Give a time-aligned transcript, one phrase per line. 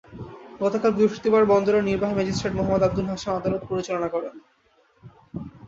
[0.61, 4.35] গতকাল বৃহস্পতিবার বন্দরের নির্বাহী ম্যাজিস্ট্রেট মুহাম্মদ আবুল হাশেম আদালত পরিচালনা করেন।